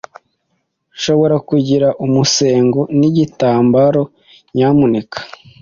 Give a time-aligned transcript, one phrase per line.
[0.95, 4.03] Nshobora kugira umusego nigitambaro,
[4.55, 5.17] nyamuneka?